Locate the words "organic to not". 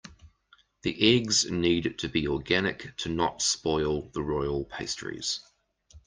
2.27-3.43